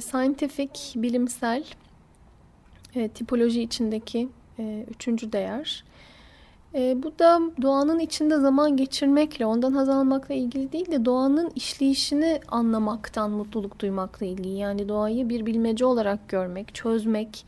Scientific, 0.00 1.02
bilimsel, 1.02 1.64
tipoloji 3.14 3.62
içindeki 3.62 4.28
üçüncü 4.90 5.32
değer. 5.32 5.84
E, 6.74 7.02
bu 7.02 7.18
da 7.18 7.40
doğanın 7.62 7.98
içinde 7.98 8.38
zaman 8.38 8.76
geçirmekle, 8.76 9.46
ondan 9.46 9.72
haz 9.72 9.88
almakla 9.88 10.34
ilgili 10.34 10.72
değil 10.72 10.90
de 10.90 11.04
doğanın 11.04 11.50
işleyişini 11.54 12.40
anlamaktan 12.48 13.30
mutluluk 13.30 13.78
duymakla 13.78 14.26
ilgili. 14.26 14.48
Yani 14.48 14.88
doğayı 14.88 15.28
bir 15.28 15.46
bilmece 15.46 15.84
olarak 15.84 16.28
görmek, 16.28 16.74
çözmek, 16.74 17.46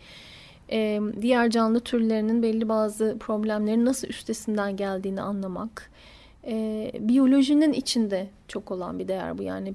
e, 0.70 1.00
diğer 1.20 1.50
canlı 1.50 1.80
türlerinin 1.80 2.42
belli 2.42 2.68
bazı 2.68 3.16
problemlerin 3.20 3.84
nasıl 3.84 4.08
üstesinden 4.08 4.76
geldiğini 4.76 5.22
anlamak. 5.22 5.90
E, 6.46 6.92
biyolojinin 7.00 7.72
içinde 7.72 8.28
çok 8.48 8.70
olan 8.70 8.98
bir 8.98 9.08
değer 9.08 9.38
bu. 9.38 9.42
Yani 9.42 9.74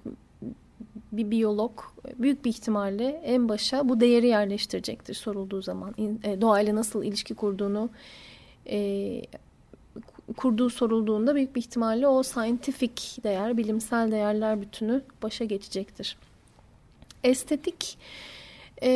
bir 1.11 1.31
biyolog 1.31 1.71
büyük 2.19 2.45
bir 2.45 2.49
ihtimalle 2.49 3.21
en 3.25 3.49
başa 3.49 3.89
bu 3.89 3.99
değeri 3.99 4.27
yerleştirecektir 4.27 5.13
sorulduğu 5.13 5.61
zaman. 5.61 5.93
E, 6.23 6.41
doğayla 6.41 6.75
nasıl 6.75 7.03
ilişki 7.03 7.35
kurduğunu 7.35 7.89
e, 8.69 9.21
kurduğu 10.38 10.69
sorulduğunda 10.69 11.36
büyük 11.36 11.56
bir 11.56 11.60
ihtimalle 11.60 12.08
o 12.08 12.24
scientific 12.24 13.24
değer, 13.24 13.58
bilimsel 13.58 14.12
değerler 14.12 14.62
bütünü 14.62 15.02
başa 15.24 15.45
geçecektir. 15.45 16.17
Estetik 17.24 17.97
e, 18.84 18.89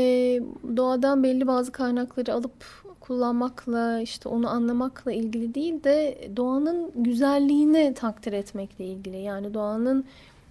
doğadan 0.77 1.23
belli 1.23 1.47
bazı 1.47 1.71
kaynakları 1.71 2.33
alıp 2.33 2.85
kullanmakla 2.99 4.01
işte 4.01 4.29
onu 4.29 4.49
anlamakla 4.49 5.11
ilgili 5.11 5.55
değil 5.55 5.83
de 5.83 6.27
doğanın 6.35 6.91
güzelliğini 6.95 7.93
takdir 7.93 8.33
etmekle 8.33 8.85
ilgili. 8.85 9.17
Yani 9.17 9.53
doğanın 9.53 10.05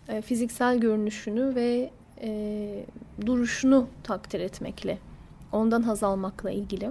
e, 0.09 0.22
fiziksel 0.22 0.79
görünüşünü 0.79 1.55
ve 1.55 1.90
e, 2.22 2.85
duruşunu 3.27 3.87
takdir 4.03 4.40
etmekle, 4.40 4.98
ondan 5.53 5.83
haz 5.83 6.03
almakla 6.03 6.50
ilgili. 6.50 6.90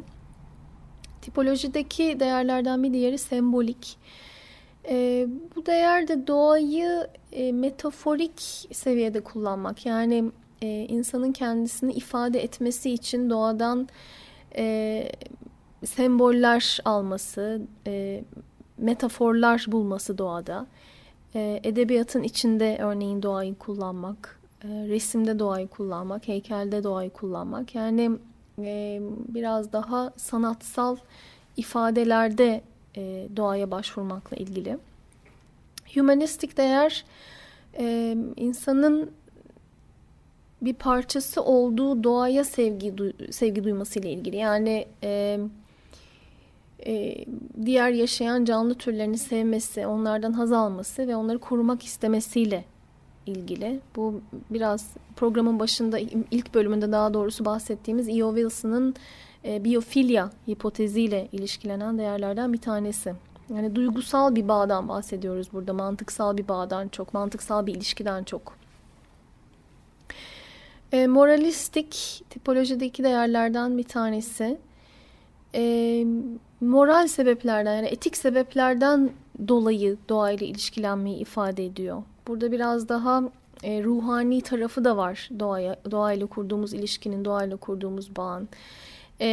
Tipolojideki 1.24 2.20
değerlerden 2.20 2.84
bir 2.84 2.94
diğeri 2.94 3.18
sembolik. 3.18 3.98
E, 4.90 5.28
bu 5.56 5.66
değer 5.66 6.08
de 6.08 6.28
doğayı 6.28 7.08
e, 7.32 7.52
metaforik 7.52 8.42
seviyede 8.72 9.22
kullanmak. 9.22 9.86
Yani 9.86 10.32
e, 10.62 10.68
insanın 10.68 11.32
kendisini 11.32 11.94
ifade 11.94 12.44
etmesi 12.44 12.92
için 12.92 13.30
doğadan 13.30 13.88
e, 14.56 15.08
semboller 15.86 16.80
alması, 16.86 17.62
e, 17.88 18.24
metaforlar 18.78 19.66
bulması 19.68 20.18
doğada. 20.18 20.68
E, 21.36 21.60
edebiyatın 21.64 22.24
içinde 22.24 22.78
örneğin 22.82 23.24
doğayı 23.24 23.56
kullanmak, 23.56 24.40
e, 24.64 24.68
resimde 24.68 25.40
doğayı 25.40 25.68
kullanmak, 25.68 26.28
heykelde 26.28 26.84
doğayı 26.84 27.10
kullanmak. 27.10 27.76
Yani 27.76 28.12
biraz 29.28 29.74
daha 29.74 30.14
sanatsal 30.18 30.98
ifadelerde 31.58 32.62
e, 32.98 33.28
doğaya 33.36 33.72
başvurmakla 33.72 34.38
ilgili. 34.38 34.78
Humanistik 35.96 36.58
değer 36.58 37.06
e, 37.80 38.18
insanın 38.36 39.12
bir 40.62 40.74
parçası 40.74 41.44
olduğu 41.44 42.04
doğaya 42.04 42.44
sevgi 42.44 42.94
sevgi 43.32 43.64
duyması 43.64 44.00
ile 44.00 44.12
ilgili. 44.12 44.36
Yani 44.36 44.88
e, 45.04 45.40
diğer 47.66 47.90
yaşayan 47.90 48.46
canlı 48.46 48.76
türlerini 48.76 49.18
sevmesi, 49.18 49.88
onlardan 49.88 50.34
haz 50.34 50.52
alması 50.52 51.08
ve 51.08 51.16
onları 51.16 51.40
korumak 51.40 51.84
istemesiyle 51.84 52.66
ilgili. 53.26 53.80
Bu 53.96 54.22
biraz 54.50 54.88
programın 55.16 55.60
başında 55.60 56.00
ilk 56.32 56.54
bölümünde 56.54 56.92
daha 56.92 57.14
doğrusu 57.14 57.46
bahsettiğimiz 57.46 58.10
E.O. 58.10 58.36
Wilson'ın 58.36 58.96
e, 59.46 59.64
biyofilya 59.64 60.32
hipoteziyle 60.50 61.28
ilişkilenen 61.32 61.98
değerlerden 61.98 62.54
bir 62.54 62.62
tanesi. 62.62 63.14
Yani 63.56 63.76
duygusal 63.76 64.36
bir 64.36 64.48
bağdan 64.48 64.90
bahsediyoruz 64.90 65.48
burada. 65.54 65.74
Mantıksal 65.74 66.38
bir 66.38 66.48
bağdan 66.48 66.88
çok, 66.88 67.14
mantıksal 67.14 67.66
bir 67.66 67.76
ilişkiden 67.76 68.24
çok. 68.24 68.58
E, 70.92 71.08
moralistik 71.08 72.24
tipolojideki 72.30 73.04
değerlerden 73.04 73.78
bir 73.78 73.84
tanesi. 73.84 74.58
e, 75.56 76.06
moral 76.62 77.08
sebeplerden 77.08 77.76
yani 77.76 77.88
etik 77.88 78.18
sebeplerden 78.18 79.10
dolayı 79.48 79.98
doğayla 80.10 80.48
ilişkilenmeyi 80.48 81.18
ifade 81.18 81.66
ediyor. 81.66 82.04
Burada 82.28 82.52
biraz 82.52 82.90
daha 82.90 83.24
e, 83.64 83.84
ruhani 83.84 84.42
tarafı 84.42 84.86
da 84.86 84.98
var 84.98 85.30
doğaya, 85.40 85.76
doğayla 85.92 86.26
kurduğumuz 86.26 86.74
ilişkinin, 86.74 87.26
doğayla 87.26 87.58
kurduğumuz 87.58 88.16
bağın. 88.16 88.50
E, 89.22 89.28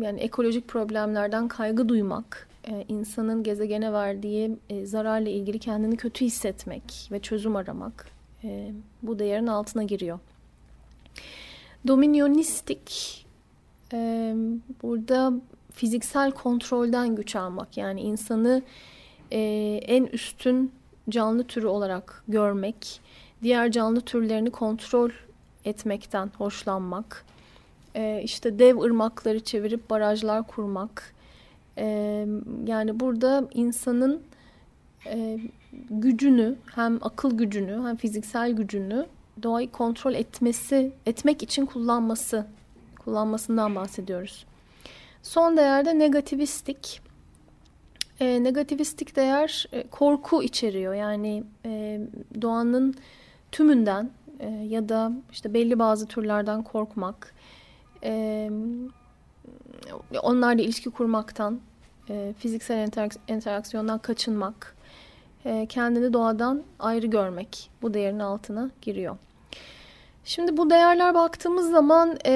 yani 0.00 0.20
ekolojik 0.20 0.68
problemlerden 0.68 1.48
kaygı 1.48 1.88
duymak, 1.88 2.48
e, 2.68 2.84
insanın 2.88 3.42
gezegene 3.42 3.92
verdiği 3.92 4.56
e, 4.70 4.86
zararla 4.86 5.28
ilgili 5.28 5.58
kendini 5.58 5.96
kötü 5.96 6.24
hissetmek 6.24 7.08
ve 7.12 7.20
çözüm 7.20 7.56
aramak 7.56 8.06
e, 8.44 8.70
bu 9.02 9.18
değerin 9.18 9.46
altına 9.46 9.82
giriyor. 9.82 10.18
Dominionistik 11.86 13.26
e, 13.92 14.34
burada 14.82 15.32
fiziksel 15.72 16.30
kontrolden 16.30 17.16
güç 17.16 17.36
almak 17.36 17.76
yani 17.76 18.00
insanı 18.00 18.62
e, 19.30 19.40
en 19.86 20.04
üstün 20.04 20.72
canlı 21.08 21.44
türü 21.44 21.66
olarak 21.66 22.22
görmek, 22.28 23.00
diğer 23.42 23.70
canlı 23.70 24.00
türlerini 24.00 24.50
kontrol 24.50 25.10
etmekten 25.64 26.30
hoşlanmak, 26.38 27.24
e, 27.94 28.20
işte 28.24 28.58
dev 28.58 28.78
ırmakları 28.80 29.40
çevirip 29.40 29.90
barajlar 29.90 30.46
kurmak. 30.46 31.14
E, 31.78 31.86
yani 32.66 33.00
burada 33.00 33.44
insanın 33.54 34.22
e, 35.06 35.38
gücünü 35.90 36.56
hem 36.74 36.98
akıl 37.02 37.38
gücünü 37.38 37.86
hem 37.86 37.96
fiziksel 37.96 38.52
gücünü 38.52 39.06
doğayı 39.42 39.70
kontrol 39.70 40.14
etmesi, 40.14 40.92
etmek 41.06 41.42
için 41.42 41.66
kullanması, 41.66 42.46
kullanmasından 42.98 43.74
bahsediyoruz. 43.74 44.46
Son 45.22 45.56
değerde 45.56 45.98
negativistik. 45.98 47.00
E, 48.22 48.44
negativistik 48.44 49.16
değer 49.16 49.66
e, 49.72 49.86
korku 49.86 50.42
içeriyor. 50.42 50.94
Yani 50.94 51.44
e, 51.64 52.00
doğanın 52.42 52.94
tümünden 53.52 54.10
e, 54.40 54.48
ya 54.48 54.88
da 54.88 55.12
işte 55.32 55.54
belli 55.54 55.78
bazı 55.78 56.06
türlerden 56.06 56.62
korkmak, 56.62 57.34
e, 58.04 58.50
onlarla 60.22 60.62
ilişki 60.62 60.90
kurmaktan, 60.90 61.60
e, 62.08 62.34
fiziksel 62.38 62.86
interak 62.86 63.12
interaksiyondan 63.28 63.98
kaçınmak, 63.98 64.76
e, 65.44 65.66
kendini 65.66 66.12
doğadan 66.12 66.62
ayrı 66.78 67.06
görmek 67.06 67.70
bu 67.82 67.94
değerin 67.94 68.18
altına 68.18 68.70
giriyor. 68.82 69.16
Şimdi 70.24 70.56
bu 70.56 70.70
değerler 70.70 71.14
baktığımız 71.14 71.70
zaman 71.70 72.16
e, 72.26 72.32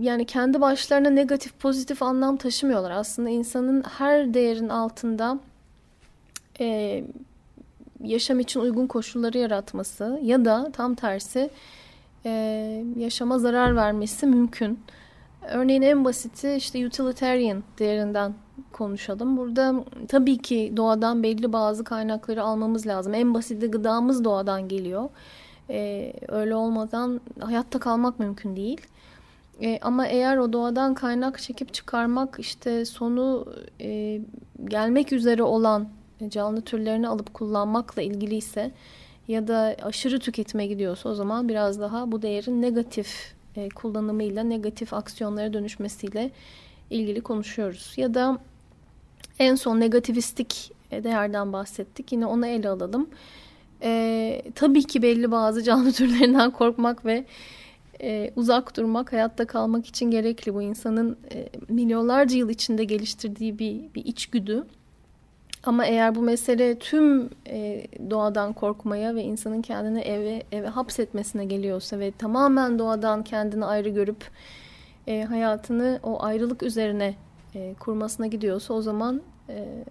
yani 0.00 0.24
kendi 0.24 0.60
başlarına 0.60 1.10
negatif 1.10 1.58
pozitif 1.58 2.02
anlam 2.02 2.36
taşımıyorlar. 2.36 2.90
Aslında 2.90 3.28
insanın 3.28 3.82
her 3.82 4.34
değerin 4.34 4.68
altında 4.68 5.38
e, 6.60 7.04
yaşam 8.04 8.40
için 8.40 8.60
uygun 8.60 8.86
koşulları 8.86 9.38
yaratması 9.38 10.20
ya 10.22 10.44
da 10.44 10.70
tam 10.72 10.94
tersi 10.94 11.50
e, 12.24 12.30
yaşama 12.96 13.38
zarar 13.38 13.76
vermesi 13.76 14.26
mümkün. 14.26 14.80
Örneğin 15.50 15.82
en 15.82 16.04
basiti 16.04 16.52
işte 16.52 16.86
utilitarian 16.86 17.62
değerinden 17.78 18.34
konuşalım. 18.72 19.36
Burada 19.36 19.74
tabii 20.08 20.38
ki 20.38 20.72
doğadan 20.76 21.22
belli 21.22 21.52
bazı 21.52 21.84
kaynakları 21.84 22.42
almamız 22.42 22.86
lazım. 22.86 23.14
En 23.14 23.34
basiti 23.34 23.66
gıdamız 23.66 24.24
doğadan 24.24 24.68
geliyor. 24.68 25.08
E, 25.70 26.12
öyle 26.28 26.54
olmadan 26.54 27.20
hayatta 27.40 27.78
kalmak 27.78 28.18
mümkün 28.18 28.56
değil. 28.56 28.80
E, 29.62 29.78
ama 29.82 30.06
eğer 30.06 30.36
o 30.36 30.52
doğadan 30.52 30.94
kaynak 30.94 31.38
çekip 31.38 31.74
çıkarmak 31.74 32.36
işte 32.38 32.84
sonu 32.84 33.54
e, 33.80 34.20
gelmek 34.64 35.12
üzere 35.12 35.42
olan 35.42 35.88
canlı 36.28 36.60
türlerini 36.60 37.08
alıp 37.08 37.34
kullanmakla 37.34 38.02
ilgili 38.02 38.36
ise 38.36 38.70
ya 39.28 39.48
da 39.48 39.76
aşırı 39.82 40.18
tüketime 40.18 40.66
gidiyorsa 40.66 41.08
o 41.08 41.14
zaman 41.14 41.48
biraz 41.48 41.80
daha 41.80 42.12
bu 42.12 42.22
değerin 42.22 42.62
negatif 42.62 43.34
e, 43.56 43.68
kullanımıyla 43.68 44.42
negatif 44.42 44.94
aksiyonlara 44.94 45.52
dönüşmesiyle 45.52 46.30
ilgili 46.90 47.20
konuşuyoruz. 47.20 47.94
Ya 47.96 48.14
da 48.14 48.38
en 49.38 49.54
son 49.54 49.80
negativistik 49.80 50.72
değerden 50.90 51.52
bahsettik. 51.52 52.12
Yine 52.12 52.26
onu 52.26 52.46
ele 52.46 52.68
alalım. 52.68 53.08
E, 53.82 54.42
tabii 54.54 54.82
ki 54.82 55.02
belli 55.02 55.30
bazı 55.30 55.62
canlı 55.62 55.92
türlerinden 55.92 56.50
korkmak 56.50 57.04
ve 57.04 57.24
e, 58.02 58.30
uzak 58.36 58.76
durmak, 58.76 59.12
hayatta 59.12 59.46
kalmak 59.46 59.86
için 59.86 60.10
gerekli. 60.10 60.54
Bu 60.54 60.62
insanın 60.62 61.16
e, 61.34 61.48
milyonlarca 61.68 62.38
yıl 62.38 62.48
içinde 62.48 62.84
geliştirdiği 62.84 63.58
bir, 63.58 63.94
bir 63.94 64.04
içgüdü. 64.04 64.66
Ama 65.64 65.86
eğer 65.86 66.14
bu 66.14 66.22
mesele 66.22 66.78
tüm 66.78 67.30
e, 67.46 67.86
doğadan 68.10 68.52
korkmaya 68.52 69.14
ve 69.14 69.22
insanın 69.22 69.62
kendini 69.62 70.00
eve, 70.00 70.42
eve 70.52 70.66
hapsetmesine 70.66 71.44
geliyorsa 71.44 71.98
ve 71.98 72.10
tamamen 72.10 72.78
doğadan 72.78 73.24
kendini 73.24 73.64
ayrı 73.64 73.88
görüp 73.88 74.30
e, 75.06 75.22
hayatını 75.22 76.00
o 76.02 76.22
ayrılık 76.22 76.62
üzerine 76.62 77.14
e, 77.54 77.74
kurmasına 77.74 78.26
gidiyorsa 78.26 78.74
o 78.74 78.82
zaman 78.82 79.22
e, 79.48 79.84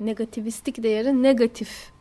negativistik 0.00 0.82
değeri 0.82 1.22
negatif 1.22 1.92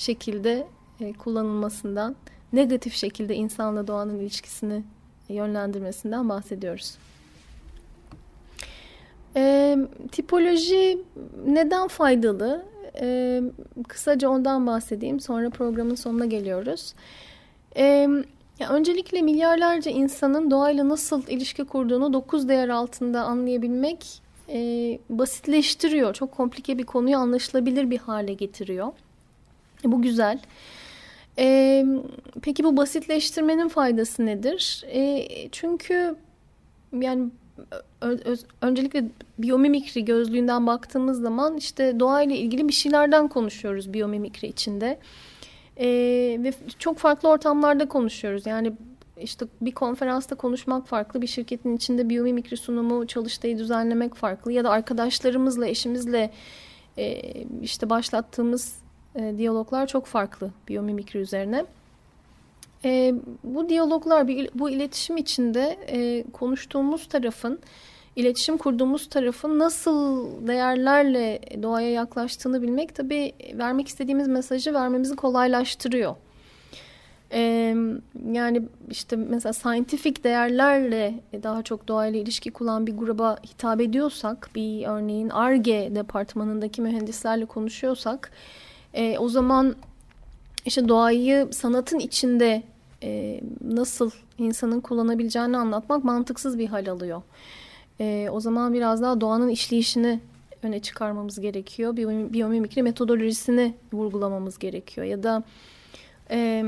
şekilde 0.00 0.66
e, 1.00 1.12
kullanılmasından, 1.12 2.16
negatif 2.52 2.94
şekilde 2.94 3.34
insanla 3.34 3.86
doğanın 3.86 4.18
ilişkisini 4.18 4.82
yönlendirmesinden 5.28 6.28
bahsediyoruz. 6.28 6.96
E, 9.36 9.76
tipoloji 10.12 10.98
neden 11.46 11.88
faydalı? 11.88 12.64
E, 13.00 13.40
kısaca 13.88 14.28
ondan 14.28 14.66
bahsedeyim. 14.66 15.20
Sonra 15.20 15.50
programın 15.50 15.94
sonuna 15.94 16.26
geliyoruz. 16.26 16.94
E, 17.76 18.08
ya 18.58 18.68
öncelikle 18.70 19.22
milyarlarca 19.22 19.90
insanın 19.90 20.50
doğayla 20.50 20.88
nasıl 20.88 21.22
ilişki 21.28 21.64
kurduğunu 21.64 22.12
dokuz 22.12 22.48
değer 22.48 22.68
altında 22.68 23.22
anlayabilmek 23.22 24.22
e, 24.48 24.58
basitleştiriyor. 25.10 26.14
Çok 26.14 26.32
komplike 26.32 26.78
bir 26.78 26.86
konuyu 26.86 27.16
anlaşılabilir 27.16 27.90
bir 27.90 27.98
hale 27.98 28.32
getiriyor. 28.32 28.92
Bu 29.84 30.02
güzel. 30.02 30.38
E, 31.38 31.86
peki 32.42 32.64
bu 32.64 32.76
basitleştirmenin 32.76 33.68
faydası 33.68 34.26
nedir? 34.26 34.84
E, 34.86 35.28
çünkü 35.52 36.14
yani 36.92 37.30
öz, 38.00 38.44
öncelikle 38.60 39.04
biyomimikri 39.38 40.04
gözlüğünden 40.04 40.66
baktığımız 40.66 41.20
zaman 41.20 41.56
işte 41.56 42.00
doğayla 42.00 42.36
ilgili 42.36 42.68
bir 42.68 42.72
şeylerden 42.72 43.28
konuşuyoruz 43.28 43.92
biyomimikri 43.92 44.46
içinde. 44.46 44.98
E, 45.76 45.86
ve 46.44 46.52
çok 46.78 46.98
farklı 46.98 47.28
ortamlarda 47.28 47.88
konuşuyoruz. 47.88 48.46
Yani 48.46 48.72
işte 49.20 49.46
bir 49.60 49.72
konferansta 49.72 50.34
konuşmak 50.34 50.86
farklı, 50.86 51.22
bir 51.22 51.26
şirketin 51.26 51.76
içinde 51.76 52.08
biyomimikri 52.08 52.56
sunumu, 52.56 53.06
çalıştayı 53.06 53.58
düzenlemek 53.58 54.14
farklı 54.14 54.52
ya 54.52 54.64
da 54.64 54.70
arkadaşlarımızla, 54.70 55.66
eşimizle 55.66 56.30
e, 56.98 57.22
işte 57.62 57.90
başlattığımız 57.90 58.79
e, 59.14 59.34
diyaloglar 59.38 59.86
çok 59.86 60.06
farklı 60.06 60.50
biyomimikri 60.68 61.18
üzerine. 61.18 61.64
E, 62.84 63.14
bu 63.44 63.68
diyaloglar, 63.68 64.28
bu 64.54 64.70
iletişim 64.70 65.16
içinde 65.16 65.78
e, 65.88 66.24
konuştuğumuz 66.32 67.08
tarafın, 67.08 67.58
iletişim 68.16 68.56
kurduğumuz 68.58 69.08
tarafın 69.08 69.58
nasıl 69.58 70.26
değerlerle 70.46 71.40
doğaya 71.62 71.90
yaklaştığını 71.90 72.62
bilmek 72.62 72.94
tabii 72.94 73.32
vermek 73.54 73.88
istediğimiz 73.88 74.28
mesajı 74.28 74.74
vermemizi 74.74 75.16
kolaylaştırıyor. 75.16 76.16
Ee, 77.32 77.76
yani 78.32 78.62
işte 78.90 79.16
mesela 79.16 79.52
scientific 79.52 80.24
değerlerle 80.24 81.14
daha 81.42 81.62
çok 81.62 81.88
doğayla 81.88 82.20
ilişki 82.20 82.50
kuran 82.50 82.86
bir 82.86 82.96
gruba 82.96 83.36
hitap 83.44 83.80
ediyorsak, 83.80 84.50
bir 84.54 84.86
örneğin 84.86 85.28
ARGE 85.28 85.90
departmanındaki 85.94 86.82
mühendislerle 86.82 87.44
konuşuyorsak, 87.44 88.30
e, 88.94 89.18
o 89.18 89.28
zaman 89.28 89.76
işte 90.64 90.88
doğayı 90.88 91.48
sanatın 91.52 91.98
içinde 91.98 92.62
e, 93.02 93.40
nasıl 93.64 94.10
insanın 94.38 94.80
kullanabileceğini 94.80 95.56
anlatmak 95.56 96.04
mantıksız 96.04 96.58
bir 96.58 96.66
hal 96.66 96.86
alıyor. 96.86 97.22
E, 98.00 98.28
o 98.32 98.40
zaman 98.40 98.74
biraz 98.74 99.02
daha 99.02 99.20
doğanın 99.20 99.48
işleyişini 99.48 100.20
öne 100.62 100.80
çıkarmamız 100.80 101.40
gerekiyor. 101.40 101.96
Biyomimikri 102.32 102.82
metodolojisini 102.82 103.74
vurgulamamız 103.92 104.58
gerekiyor. 104.58 105.06
Ya 105.06 105.22
da 105.22 105.42
e, 106.30 106.64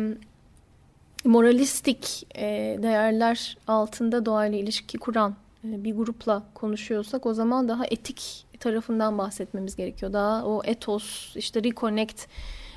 moralistik 1.25 2.27
e, 2.37 2.79
değerler 2.83 3.57
altında 3.69 4.27
doğayla 4.27 4.59
ilişki 4.59 4.99
kuran 4.99 5.35
bir 5.65 5.95
grupla 5.95 6.43
konuşuyorsak 6.55 7.27
o 7.27 7.35
zaman 7.35 7.69
daha 7.69 7.87
etik 7.87 8.47
tarafından 8.61 9.19
bahsetmemiz 9.19 9.77
gerekiyor. 9.77 10.13
Daha 10.13 10.45
o 10.45 10.63
etos, 10.65 11.37
işte 11.37 11.65
reconnect 11.65 12.27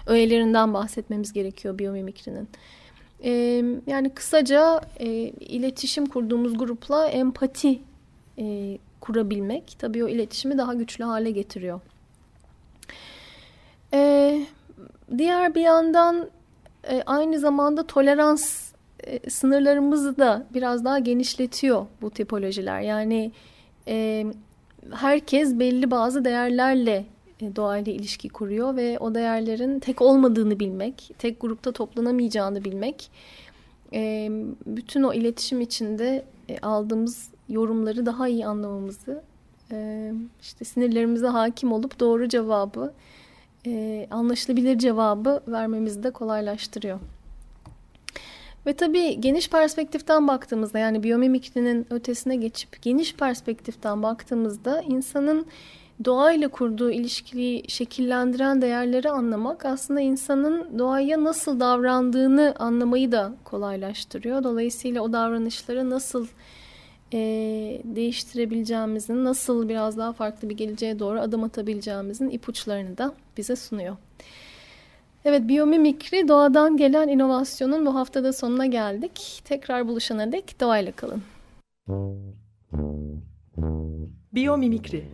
öğelerinden 0.08 0.74
bahsetmemiz 0.74 1.34
gerekiyor 1.34 1.78
biyomimikrinin. 1.78 2.50
E, 3.24 3.32
yani 3.88 4.10
kısaca 4.10 4.82
e, 5.00 5.08
iletişim 5.40 6.06
kurduğumuz 6.06 6.58
grupla 6.58 7.08
empati 7.08 7.80
e, 8.40 8.78
kurabilmek 9.02 9.76
tabii 9.80 10.04
o 10.04 10.08
iletişimi 10.08 10.58
daha 10.58 10.74
güçlü 10.74 11.04
hale 11.04 11.32
getiriyor. 11.32 11.82
Ee, 13.94 14.46
diğer 15.18 15.56
bir 15.56 15.62
yandan 15.62 16.30
e, 16.90 17.04
aynı 17.06 17.40
zamanda 17.40 17.88
tolerans 17.88 18.65
e, 19.06 19.30
sınırlarımızı 19.30 20.18
da 20.18 20.46
biraz 20.54 20.86
daha 20.86 21.00
genişletiyor 21.00 21.86
bu 22.02 22.10
tipolojiler. 22.10 22.82
Yani 22.82 23.32
e, 23.88 24.26
herkes 24.92 25.60
belli 25.60 25.92
bazı 25.92 26.26
değerlerle 26.26 27.06
e, 27.42 27.56
doğayla 27.56 27.94
ilişki 27.94 28.30
kuruyor 28.30 28.76
ve 28.76 29.00
o 29.00 29.16
değerlerin 29.16 29.80
tek 29.80 30.02
olmadığını 30.02 30.60
bilmek, 30.60 31.12
tek 31.18 31.42
grupta 31.42 31.72
toplanamayacağını 31.72 32.64
bilmek, 32.64 33.12
e, 33.94 34.30
bütün 34.66 35.04
o 35.04 35.14
iletişim 35.14 35.62
içinde 35.62 36.26
aldığımız 36.62 37.30
yorumları 37.50 38.06
daha 38.06 38.28
iyi 38.28 38.46
anlamamızı, 38.46 39.24
işte 40.42 40.66
sinirlerimize 40.66 41.28
hakim 41.28 41.72
olup 41.72 42.00
doğru 42.00 42.30
cevabı, 42.30 42.94
anlaşılabilir 44.12 44.78
cevabı 44.78 45.42
vermemizi 45.48 46.04
de 46.04 46.12
kolaylaştırıyor. 46.12 47.00
Ve 48.66 48.74
tabii 48.74 49.22
geniş 49.22 49.50
perspektiften 49.50 50.28
baktığımızda 50.28 50.80
yani 50.80 51.04
biyomimikrinin 51.04 51.88
ötesine 51.90 52.36
geçip 52.36 52.82
geniş 52.82 53.16
perspektiften 53.16 54.04
baktığımızda 54.04 54.82
insanın 54.82 55.46
doğayla 56.06 56.48
kurduğu 56.48 56.92
ilişkiyi 56.92 57.64
şekillendiren 57.68 58.62
değerleri 58.62 59.10
anlamak 59.10 59.66
aslında 59.66 60.02
insanın 60.02 60.80
doğaya 60.80 61.24
nasıl 61.24 61.60
davrandığını 61.60 62.56
anlamayı 62.60 63.12
da 63.12 63.34
kolaylaştırıyor. 63.44 64.44
Dolayısıyla 64.44 65.02
o 65.02 65.14
davranışları 65.14 65.90
nasıl 65.90 66.28
e, 67.14 67.18
değiştirebileceğimizin, 67.84 69.26
nasıl 69.26 69.70
biraz 69.70 69.98
daha 69.98 70.14
farklı 70.14 70.50
bir 70.50 70.58
geleceğe 70.58 71.00
doğru 71.00 71.20
adım 71.20 71.44
atabileceğimizin 71.44 72.30
ipuçlarını 72.30 72.98
da 72.98 73.14
bize 73.38 73.56
sunuyor. 73.56 73.96
Evet, 75.28 75.48
biyomimikri 75.48 76.28
doğadan 76.28 76.78
gelen 76.78 77.08
inovasyonun 77.08 77.86
bu 77.86 77.96
haftada 77.96 78.34
sonuna 78.34 78.66
geldik. 78.66 79.42
Tekrar 79.46 79.88
buluşana 79.88 80.32
dek 80.32 80.60
doğayla 80.62 80.92
kalın. 80.92 81.24
Biyomimikri 84.34 85.06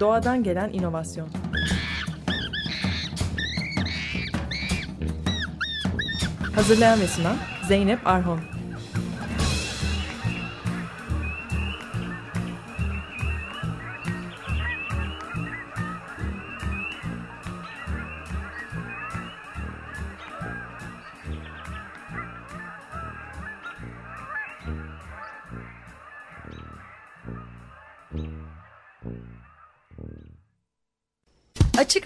Doğadan 0.00 0.42
gelen 0.42 0.72
inovasyon 0.72 1.28
Hazırlayan 6.54 7.00
ve 7.00 7.06
sunan 7.06 7.36
Zeynep 7.68 8.06
Arhon 8.06 8.40